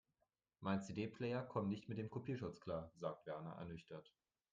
Mein 0.61 0.81
CD-Player 0.81 1.43
kommt 1.43 1.69
nicht 1.69 1.87
mit 1.87 1.99
dem 1.99 2.09
Kopierschutz 2.09 2.59
klar, 2.59 2.91
sagt 2.95 3.27
Werner 3.27 3.51
ernüchtert. 3.59 4.11